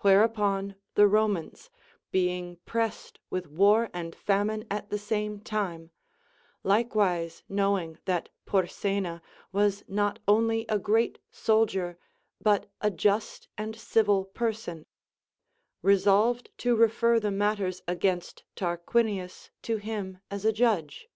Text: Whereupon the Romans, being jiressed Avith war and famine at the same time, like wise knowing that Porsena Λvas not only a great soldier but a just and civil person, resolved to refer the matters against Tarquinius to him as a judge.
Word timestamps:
Whereupon 0.00 0.74
the 0.96 1.06
Romans, 1.06 1.70
being 2.10 2.58
jiressed 2.66 3.16
Avith 3.32 3.46
war 3.46 3.88
and 3.94 4.14
famine 4.14 4.66
at 4.70 4.90
the 4.90 4.98
same 4.98 5.40
time, 5.40 5.90
like 6.62 6.94
wise 6.94 7.42
knowing 7.48 7.98
that 8.04 8.28
Porsena 8.44 9.22
Λvas 9.54 9.82
not 9.88 10.18
only 10.28 10.66
a 10.68 10.78
great 10.78 11.20
soldier 11.30 11.96
but 12.38 12.70
a 12.82 12.90
just 12.90 13.48
and 13.56 13.74
civil 13.74 14.26
person, 14.26 14.84
resolved 15.80 16.50
to 16.58 16.76
refer 16.76 17.18
the 17.18 17.30
matters 17.30 17.80
against 17.88 18.44
Tarquinius 18.54 19.48
to 19.62 19.78
him 19.78 20.18
as 20.30 20.44
a 20.44 20.52
judge. 20.52 21.08